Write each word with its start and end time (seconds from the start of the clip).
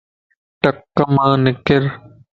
ٽکَ 0.61 0.95
مَ 1.13 1.15
نارَ 1.43 1.83